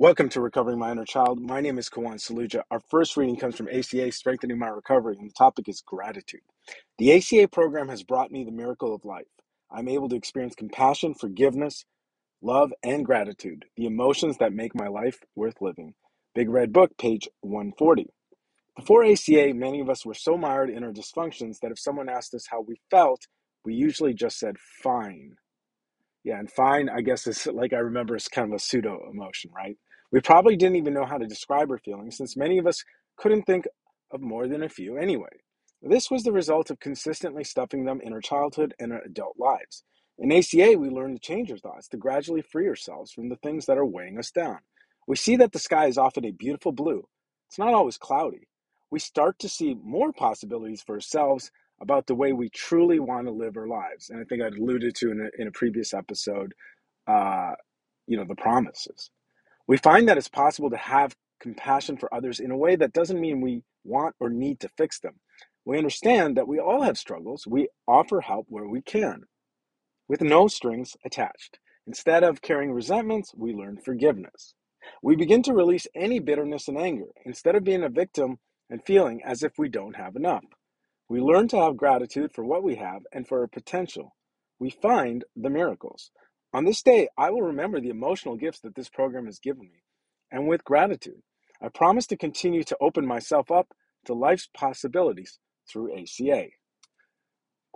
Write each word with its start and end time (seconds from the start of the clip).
Welcome 0.00 0.30
to 0.30 0.40
Recovering 0.40 0.78
My 0.78 0.92
Inner 0.92 1.04
Child. 1.04 1.42
My 1.42 1.60
name 1.60 1.78
is 1.78 1.90
Kawan 1.90 2.14
Saluja. 2.14 2.62
Our 2.70 2.80
first 2.80 3.18
reading 3.18 3.36
comes 3.36 3.54
from 3.54 3.68
ACA 3.68 4.10
Strengthening 4.12 4.58
My 4.58 4.68
Recovery, 4.68 5.18
and 5.20 5.28
the 5.28 5.34
topic 5.34 5.68
is 5.68 5.82
gratitude. 5.82 6.40
The 6.96 7.12
ACA 7.12 7.48
program 7.48 7.90
has 7.90 8.02
brought 8.02 8.30
me 8.30 8.42
the 8.42 8.50
miracle 8.50 8.94
of 8.94 9.04
life. 9.04 9.26
I'm 9.70 9.88
able 9.88 10.08
to 10.08 10.16
experience 10.16 10.54
compassion, 10.54 11.12
forgiveness, 11.12 11.84
love, 12.40 12.72
and 12.82 13.04
gratitude, 13.04 13.66
the 13.76 13.84
emotions 13.84 14.38
that 14.38 14.54
make 14.54 14.74
my 14.74 14.88
life 14.88 15.18
worth 15.36 15.56
living. 15.60 15.92
Big 16.34 16.48
Red 16.48 16.72
Book, 16.72 16.96
page 16.96 17.28
140. 17.42 18.06
Before 18.78 19.04
ACA, 19.04 19.52
many 19.54 19.80
of 19.80 19.90
us 19.90 20.06
were 20.06 20.14
so 20.14 20.38
mired 20.38 20.70
in 20.70 20.82
our 20.82 20.92
dysfunctions 20.92 21.58
that 21.60 21.72
if 21.72 21.78
someone 21.78 22.08
asked 22.08 22.32
us 22.32 22.46
how 22.50 22.62
we 22.62 22.80
felt, 22.90 23.26
we 23.66 23.74
usually 23.74 24.14
just 24.14 24.38
said, 24.38 24.56
fine. 24.82 25.34
Yeah, 26.24 26.38
and 26.38 26.50
fine, 26.50 26.88
I 26.88 27.02
guess, 27.02 27.26
is 27.26 27.46
like 27.46 27.74
I 27.74 27.78
remember, 27.78 28.16
is 28.16 28.28
kind 28.28 28.50
of 28.50 28.56
a 28.56 28.58
pseudo 28.58 29.10
emotion, 29.12 29.50
right? 29.54 29.76
We 30.12 30.20
probably 30.20 30.56
didn't 30.56 30.76
even 30.76 30.94
know 30.94 31.04
how 31.06 31.18
to 31.18 31.26
describe 31.26 31.70
our 31.70 31.78
feelings 31.78 32.16
since 32.16 32.36
many 32.36 32.58
of 32.58 32.66
us 32.66 32.84
couldn't 33.16 33.44
think 33.44 33.66
of 34.10 34.20
more 34.20 34.48
than 34.48 34.62
a 34.62 34.68
few 34.68 34.96
anyway. 34.96 35.28
This 35.82 36.10
was 36.10 36.24
the 36.24 36.32
result 36.32 36.70
of 36.70 36.80
consistently 36.80 37.44
stuffing 37.44 37.84
them 37.84 38.00
in 38.02 38.12
our 38.12 38.20
childhood 38.20 38.74
and 38.78 38.92
our 38.92 39.02
adult 39.02 39.36
lives. 39.38 39.84
In 40.18 40.32
ACA, 40.32 40.76
we 40.78 40.90
learn 40.90 41.14
to 41.14 41.20
change 41.20 41.50
our 41.52 41.58
thoughts, 41.58 41.88
to 41.88 41.96
gradually 41.96 42.42
free 42.42 42.68
ourselves 42.68 43.12
from 43.12 43.28
the 43.28 43.36
things 43.36 43.66
that 43.66 43.78
are 43.78 43.86
weighing 43.86 44.18
us 44.18 44.30
down. 44.30 44.58
We 45.06 45.16
see 45.16 45.36
that 45.36 45.52
the 45.52 45.58
sky 45.58 45.86
is 45.86 45.98
often 45.98 46.24
a 46.24 46.32
beautiful 46.32 46.72
blue. 46.72 47.06
It's 47.48 47.58
not 47.58 47.74
always 47.74 47.98
cloudy. 47.98 48.48
We 48.90 48.98
start 48.98 49.38
to 49.40 49.48
see 49.48 49.76
more 49.82 50.12
possibilities 50.12 50.82
for 50.82 50.96
ourselves 50.96 51.50
about 51.80 52.06
the 52.08 52.14
way 52.16 52.32
we 52.32 52.50
truly 52.50 52.98
want 52.98 53.26
to 53.26 53.32
live 53.32 53.56
our 53.56 53.68
lives. 53.68 54.10
And 54.10 54.20
I 54.20 54.24
think 54.24 54.42
I'd 54.42 54.54
alluded 54.58 54.96
to 54.96 55.12
in 55.12 55.20
a, 55.20 55.42
in 55.42 55.48
a 55.48 55.52
previous 55.52 55.94
episode, 55.94 56.54
uh, 57.06 57.52
you 58.06 58.16
know, 58.16 58.24
the 58.28 58.36
promises. 58.36 59.10
We 59.70 59.76
find 59.76 60.08
that 60.08 60.18
it's 60.18 60.26
possible 60.26 60.68
to 60.70 60.76
have 60.76 61.14
compassion 61.38 61.96
for 61.96 62.12
others 62.12 62.40
in 62.40 62.50
a 62.50 62.56
way 62.56 62.74
that 62.74 62.92
doesn't 62.92 63.20
mean 63.20 63.40
we 63.40 63.62
want 63.84 64.16
or 64.18 64.28
need 64.28 64.58
to 64.60 64.68
fix 64.76 64.98
them. 64.98 65.20
We 65.64 65.78
understand 65.78 66.36
that 66.36 66.48
we 66.48 66.58
all 66.58 66.82
have 66.82 66.98
struggles. 66.98 67.46
We 67.46 67.68
offer 67.86 68.20
help 68.20 68.46
where 68.48 68.66
we 68.66 68.82
can, 68.82 69.22
with 70.08 70.22
no 70.22 70.48
strings 70.48 70.96
attached. 71.04 71.60
Instead 71.86 72.24
of 72.24 72.42
carrying 72.42 72.72
resentments, 72.72 73.32
we 73.36 73.52
learn 73.54 73.78
forgiveness. 73.78 74.54
We 75.04 75.14
begin 75.14 75.40
to 75.44 75.54
release 75.54 75.86
any 75.94 76.18
bitterness 76.18 76.66
and 76.66 76.76
anger 76.76 77.06
instead 77.24 77.54
of 77.54 77.62
being 77.62 77.84
a 77.84 77.88
victim 77.88 78.40
and 78.70 78.84
feeling 78.84 79.22
as 79.24 79.44
if 79.44 79.52
we 79.56 79.68
don't 79.68 79.94
have 79.94 80.16
enough. 80.16 80.46
We 81.08 81.20
learn 81.20 81.46
to 81.46 81.58
have 81.58 81.76
gratitude 81.76 82.32
for 82.34 82.44
what 82.44 82.64
we 82.64 82.74
have 82.74 83.02
and 83.12 83.24
for 83.24 83.42
our 83.42 83.46
potential. 83.46 84.16
We 84.58 84.70
find 84.70 85.24
the 85.36 85.48
miracles. 85.48 86.10
On 86.52 86.64
this 86.64 86.82
day, 86.82 87.08
I 87.18 87.30
will 87.30 87.42
remember 87.42 87.80
the 87.80 87.90
emotional 87.90 88.36
gifts 88.36 88.60
that 88.62 88.74
this 88.74 88.88
program 88.88 89.26
has 89.26 89.38
given 89.38 89.62
me, 89.64 89.84
and 90.32 90.48
with 90.48 90.64
gratitude, 90.64 91.22
I 91.62 91.68
promise 91.68 92.06
to 92.08 92.16
continue 92.16 92.64
to 92.64 92.76
open 92.80 93.06
myself 93.06 93.52
up 93.52 93.68
to 94.06 94.14
life's 94.14 94.48
possibilities 94.54 95.38
through 95.70 95.94
ACA. 95.96 96.48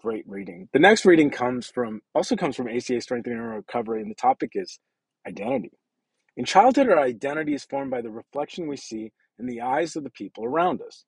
Great 0.03 0.29
reading. 0.29 0.69
The 0.73 0.81
next 0.81 1.05
reading 1.07 1.31
comes 1.31 1.69
from 1.69 2.03
also 2.15 2.37
comes 2.37 2.57
from 2.57 2.69
ACA 2.69 3.01
Strengthening 3.01 3.39
and 3.39 3.49
Recovery, 3.51 4.03
and 4.03 4.11
the 4.11 4.17
topic 4.17 4.53
is 4.55 4.81
identity. 5.27 5.73
In 6.37 6.45
childhood, 6.47 6.91
our 6.91 7.01
identity 7.01 7.55
is 7.55 7.65
formed 7.65 7.93
by 7.93 8.03
the 8.03 8.11
reflection 8.11 8.69
we 8.69 8.79
see 8.79 9.13
in 9.39 9.47
the 9.47 9.63
eyes 9.63 9.97
of 9.97 10.05
the 10.05 10.11
people 10.11 10.45
around 10.45 10.83
us. 10.83 11.05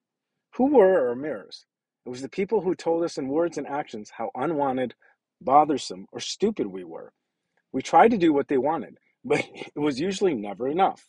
Who 0.56 0.75
were 0.77 1.09
our 1.09 1.17
mirrors? 1.17 1.67
It 2.06 2.11
was 2.11 2.22
the 2.22 2.31
people 2.31 2.62
who 2.62 2.75
told 2.77 3.05
us 3.05 3.19
in 3.19 3.28
words 3.28 3.59
and 3.59 3.67
actions 3.69 4.12
how 4.19 4.31
unwanted, 4.37 4.94
bothersome, 5.41 6.06
or 6.12 6.20
stupid 6.20 6.69
we 6.69 6.84
were. 6.84 7.12
We 7.72 7.83
tried 7.83 8.12
to 8.12 8.19
do 8.19 8.33
what 8.33 8.48
they 8.48 8.59
wanted, 8.59 8.98
but 9.25 9.45
it 9.55 9.78
was 9.78 10.00
usually 10.00 10.34
never 10.34 10.69
enough. 10.69 11.09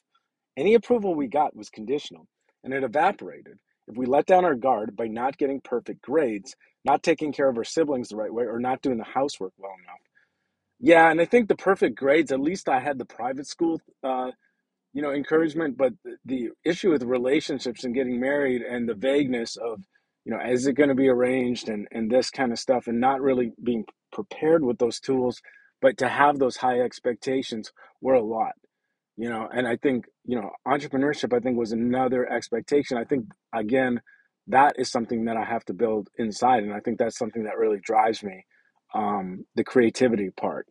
Any 0.58 0.75
approval 0.75 1.16
we 1.16 1.27
got 1.27 1.55
was 1.55 1.69
conditional, 1.69 2.27
and 2.63 2.73
it 2.73 2.83
evaporated 2.83 3.59
if 3.88 3.97
we 3.97 4.05
let 4.05 4.25
down 4.25 4.45
our 4.45 4.55
guard 4.55 4.95
by 4.95 5.08
not 5.08 5.38
getting 5.38 5.61
perfect 5.61 6.02
grades, 6.02 6.55
not 6.85 7.03
taking 7.03 7.34
care 7.34 7.50
of 7.50 7.57
our 7.57 7.63
siblings 7.63 8.09
the 8.09 8.18
right 8.18 8.34
way, 8.34 8.45
or 8.45 8.59
not 8.59 8.81
doing 8.81 8.97
the 8.97 9.03
housework 9.03 9.53
well 9.57 9.73
enough. 9.84 10.00
Yeah, 10.79 11.09
and 11.12 11.22
I 11.22 11.25
think 11.25 11.47
the 11.50 11.56
perfect 11.56 11.97
grades, 11.97 12.31
at 12.31 12.40
least 12.41 12.69
I 12.69 12.79
had 12.79 13.00
the 13.00 13.06
private 13.06 13.47
school, 13.47 13.81
uh, 14.03 14.31
you 14.94 15.01
know, 15.01 15.12
encouragement, 15.13 15.78
but 15.78 15.94
the, 16.03 16.18
the 16.25 16.50
issue 16.66 16.91
with 16.91 17.03
relationships 17.03 17.84
and 17.84 17.94
getting 17.95 18.19
married 18.19 18.62
and 18.62 18.88
the 18.89 18.95
vagueness 18.95 19.57
of, 19.57 19.81
you 20.25 20.31
know, 20.31 20.39
is 20.41 20.68
it 20.68 20.74
going 20.74 20.89
to 20.89 20.95
be 20.95 21.07
arranged 21.09 21.69
and, 21.69 21.88
and 21.91 22.12
this 22.12 22.29
kind 22.31 22.51
of 22.51 22.59
stuff 22.59 22.88
and 22.88 23.00
not 23.00 23.22
really 23.22 23.53
being 23.63 23.85
prepared 24.12 24.63
with 24.63 24.78
those 24.79 25.00
tools, 25.00 25.41
but 25.81 25.97
to 25.97 26.07
have 26.09 26.39
those 26.39 26.57
high 26.57 26.79
expectations 26.81 27.71
were 28.01 28.15
a 28.15 28.23
lot 28.23 28.53
you 29.17 29.29
know 29.29 29.49
and 29.53 29.67
i 29.67 29.75
think 29.77 30.05
you 30.25 30.39
know 30.39 30.51
entrepreneurship 30.67 31.35
i 31.35 31.39
think 31.39 31.57
was 31.57 31.71
another 31.71 32.31
expectation. 32.31 32.97
I 32.97 33.03
think 33.03 33.25
again 33.53 34.01
that 34.47 34.75
is 34.77 34.91
something 34.91 35.25
that 35.25 35.38
i 35.38 35.43
have 35.43 35.65
to 35.65 35.73
build 35.73 36.09
inside 36.17 36.63
and 36.63 36.73
i 36.73 36.79
think 36.79 36.97
that's 36.99 37.17
something 37.17 37.43
that 37.43 37.57
really 37.57 37.79
drives 37.81 38.23
me 38.23 38.45
um, 38.95 39.45
the 39.55 39.63
creativity 39.63 40.29
part 40.31 40.67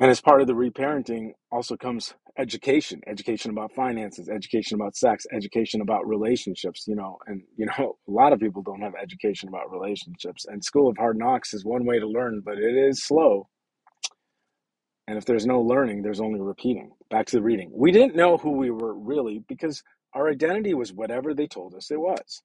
and 0.00 0.10
as 0.10 0.20
part 0.20 0.40
of 0.40 0.46
the 0.48 0.54
reparenting 0.54 1.32
also 1.52 1.76
comes 1.76 2.14
education 2.38 3.00
education 3.06 3.50
about 3.50 3.72
finances 3.74 4.28
education 4.28 4.76
about 4.76 4.96
sex 4.96 5.26
education 5.32 5.80
about 5.82 6.06
relationships 6.08 6.84
you 6.88 6.96
know 6.96 7.18
and 7.28 7.42
you 7.56 7.66
know 7.66 7.96
a 8.08 8.10
lot 8.12 8.32
of 8.32 8.40
people 8.40 8.62
don't 8.62 8.82
have 8.82 8.94
education 9.02 9.48
about 9.48 9.70
relationships 9.72 10.46
and 10.48 10.64
school 10.64 10.88
of 10.88 10.96
hard 10.98 11.18
knocks 11.18 11.54
is 11.54 11.64
one 11.64 11.86
way 11.86 11.98
to 11.98 12.06
learn 12.08 12.42
but 12.44 12.58
it 12.58 12.76
is 12.76 13.02
slow 13.04 13.46
and 15.08 15.18
if 15.18 15.26
there's 15.26 15.46
no 15.46 15.60
learning, 15.60 16.02
there's 16.02 16.22
only 16.22 16.40
repeating. 16.40 16.92
Back 17.10 17.26
to 17.28 17.36
the 17.38 17.42
reading. 17.42 17.70
We 17.74 17.92
didn't 17.92 18.16
know 18.16 18.38
who 18.38 18.52
we 18.52 18.72
were 18.72 18.94
really 18.94 19.44
because 19.48 19.84
our 20.14 20.30
identity 20.30 20.74
was 20.74 20.94
whatever 20.94 21.34
they 21.34 21.48
told 21.48 21.74
us 21.76 21.92
it 21.92 22.00
was. 22.00 22.42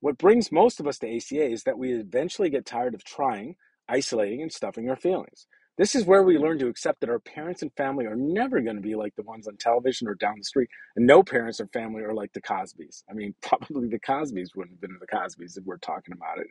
What 0.00 0.18
brings 0.18 0.52
most 0.52 0.80
of 0.80 0.86
us 0.88 0.98
to 1.00 1.16
ACA 1.16 1.44
is 1.50 1.64
that 1.64 1.78
we 1.78 1.92
eventually 1.92 2.50
get 2.50 2.66
tired 2.66 2.94
of 2.94 3.04
trying, 3.04 3.56
isolating, 3.88 4.42
and 4.42 4.52
stuffing 4.52 4.90
our 4.90 4.96
feelings. 4.96 5.46
This 5.78 5.94
is 5.94 6.04
where 6.04 6.24
we 6.24 6.38
learn 6.38 6.58
to 6.58 6.66
accept 6.66 7.00
that 7.00 7.08
our 7.08 7.20
parents 7.20 7.62
and 7.62 7.72
family 7.76 8.04
are 8.04 8.16
never 8.16 8.60
going 8.60 8.74
to 8.74 8.82
be 8.82 8.96
like 8.96 9.14
the 9.14 9.22
ones 9.22 9.46
on 9.46 9.56
television 9.56 10.08
or 10.08 10.16
down 10.16 10.34
the 10.38 10.44
street, 10.44 10.68
and 10.96 11.06
no 11.06 11.22
parents 11.22 11.60
or 11.60 11.68
family 11.68 12.02
are 12.02 12.12
like 12.12 12.32
the 12.32 12.42
Cosbys. 12.42 13.04
I 13.08 13.14
mean, 13.14 13.34
probably 13.42 13.88
the 13.88 14.00
Cosbys 14.00 14.56
wouldn't 14.56 14.74
have 14.74 14.80
been 14.80 14.98
the 15.00 15.06
Cosbys 15.06 15.56
if 15.56 15.64
we're 15.64 15.78
talking 15.78 16.12
about 16.12 16.40
it. 16.40 16.48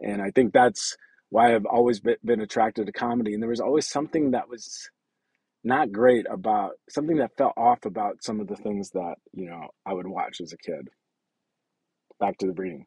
And 0.00 0.22
I 0.22 0.30
think 0.30 0.52
that's 0.52 0.96
why 1.28 1.54
I've 1.54 1.66
always 1.66 2.00
been 2.00 2.40
attracted 2.40 2.86
to 2.86 2.92
comedy. 2.92 3.34
And 3.34 3.42
there 3.42 3.50
was 3.50 3.60
always 3.60 3.86
something 3.86 4.30
that 4.32 4.48
was 4.48 4.90
not 5.62 5.92
great 5.92 6.26
about 6.30 6.72
something 6.88 7.16
that 7.18 7.36
felt 7.36 7.54
off 7.56 7.84
about 7.84 8.22
some 8.22 8.40
of 8.40 8.48
the 8.48 8.56
things 8.56 8.90
that, 8.90 9.16
you 9.32 9.46
know, 9.46 9.68
I 9.84 9.92
would 9.92 10.06
watch 10.06 10.40
as 10.40 10.52
a 10.52 10.58
kid. 10.58 10.88
Back 12.18 12.38
to 12.38 12.46
the 12.46 12.52
reading. 12.52 12.86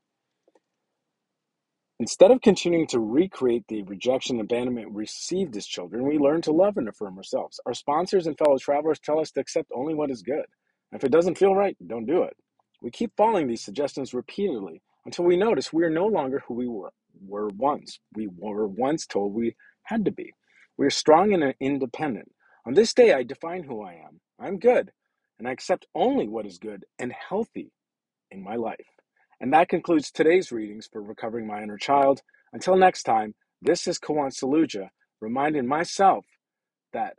Instead 2.00 2.30
of 2.30 2.42
continuing 2.42 2.88
to 2.88 3.00
recreate 3.00 3.66
the 3.70 3.84
rejection 3.84 4.38
and 4.40 4.46
abandonment 4.46 4.94
received 4.94 5.58
as 5.58 5.66
children, 5.66 6.08
we 6.08 6.20
learn 6.20 6.44
to 6.44 6.54
love 6.54 6.78
and 6.78 6.90
affirm 6.90 7.18
ourselves. 7.18 7.60
Our 7.66 7.74
sponsors 7.74 8.28
and 8.28 8.38
fellow 8.38 8.60
travelers 8.60 9.00
tell 9.00 9.20
us 9.20 9.32
to 9.32 9.42
accept 9.42 9.72
only 9.76 9.96
what 9.96 10.12
is 10.12 10.22
good. 10.22 10.46
If 10.94 11.06
it 11.06 11.12
doesn't 11.12 11.40
feel 11.40 11.56
right, 11.56 11.76
don't 11.88 12.06
do 12.06 12.24
it. 12.24 12.38
We 12.84 12.92
keep 12.92 13.14
following 13.18 13.48
these 13.48 13.64
suggestions 13.66 14.14
repeatedly 14.14 14.84
until 15.08 15.26
we 15.26 15.38
notice 15.38 15.74
we 15.74 15.86
are 15.86 15.92
no 15.92 16.06
longer 16.06 16.44
who 16.48 16.54
we 16.54 16.68
were, 16.68 16.94
were 17.28 17.50
once. 17.50 18.00
We 18.16 18.28
were 18.38 18.68
once 18.68 19.08
told 19.08 19.34
we 19.34 19.56
had 19.84 20.06
to 20.06 20.12
be. 20.12 20.34
We 20.78 20.86
are 20.86 20.92
strong 20.92 21.34
and 21.34 21.44
uh, 21.44 21.54
independent. 21.60 22.32
On 22.68 22.76
this 22.76 22.94
day, 22.94 23.14
I 23.14 23.24
define 23.24 23.64
who 23.64 23.82
I 23.84 23.94
am. 23.94 24.22
I'm 24.40 24.60
good, 24.60 24.92
and 25.40 25.48
I 25.48 25.52
accept 25.54 25.88
only 25.96 26.28
what 26.28 26.46
is 26.46 26.60
good 26.60 26.86
and 27.00 27.12
healthy 27.30 27.72
in 28.32 28.44
my 28.44 28.56
life. 28.56 28.86
And 29.42 29.54
that 29.54 29.70
concludes 29.70 30.12
today's 30.12 30.52
readings 30.52 30.90
for 30.92 31.02
Recovering 31.02 31.48
My 31.48 31.62
Inner 31.64 31.78
Child. 31.78 32.22
Until 32.54 32.76
next 32.78 33.04
time, 33.04 33.36
this 33.62 33.88
is 33.88 34.00
Kawan 34.00 34.32
Saluja, 34.36 34.90
reminding 35.22 35.68
myself 35.68 36.26
that 36.94 37.18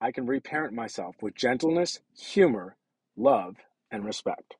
I 0.00 0.12
can 0.12 0.26
reparent 0.26 0.74
myself 0.74 1.16
with 1.22 1.34
gentleness, 1.36 2.00
humor, 2.18 2.76
love, 3.16 3.56
and 3.90 4.04
respect. 4.04 4.56